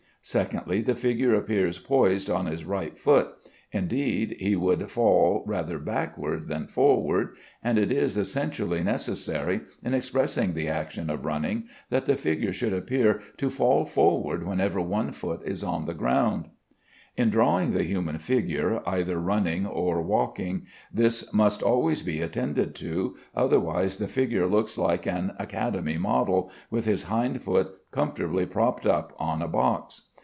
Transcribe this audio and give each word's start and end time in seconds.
Secondly, 0.23 0.83
the 0.83 0.93
figure 0.93 1.33
appears 1.33 1.79
poised 1.79 2.29
on 2.29 2.45
his 2.45 2.63
right 2.63 2.95
foot; 2.95 3.29
indeed, 3.71 4.35
he 4.39 4.55
would 4.55 4.91
fall 4.91 5.41
rather 5.47 5.79
backward 5.79 6.47
than 6.47 6.67
forward; 6.67 7.35
and 7.63 7.79
it 7.79 7.91
is 7.91 8.17
essentially 8.17 8.83
necessary, 8.83 9.61
in 9.83 9.95
expressing 9.95 10.53
the 10.53 10.67
action 10.69 11.09
of 11.09 11.25
running, 11.25 11.63
that 11.89 12.05
the 12.05 12.15
figure 12.15 12.53
should 12.53 12.71
appear 12.71 13.19
to 13.37 13.49
fall 13.49 13.83
forward 13.83 14.45
whenever 14.45 14.79
one 14.79 15.11
foot 15.11 15.41
is 15.43 15.63
on 15.63 15.85
the 15.87 15.93
ground. 15.95 16.49
In 17.17 17.29
drawing 17.31 17.71
the 17.73 17.83
human 17.83 18.19
figure 18.19 18.83
either 18.87 19.19
running 19.19 19.65
or 19.65 20.01
walking, 20.03 20.65
this 20.93 21.33
must 21.33 21.61
always 21.63 22.03
be 22.03 22.21
attended 22.21 22.73
to, 22.75 23.17
otherwise 23.35 23.97
the 23.97 24.07
figure 24.07 24.47
looks 24.47 24.77
like 24.77 25.05
an 25.07 25.33
academy 25.39 25.97
model, 25.97 26.51
with 26.69 26.85
his 26.85 27.03
hind 27.03 27.41
foot 27.41 27.69
comfortably 27.91 28.45
propped 28.45 28.85
up 28.85 29.13
on 29.19 29.41
a 29.41 29.47
box. 29.47 30.09